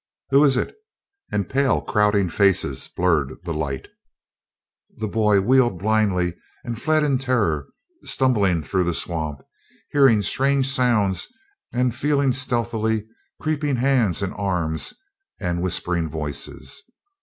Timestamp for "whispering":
15.61-16.09